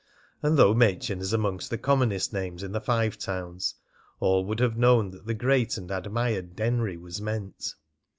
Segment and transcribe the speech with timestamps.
[0.41, 3.75] And though Machin is amongst the commonest names in the Five Towns,
[4.19, 7.75] all would have known that the great and admired Denry was meant.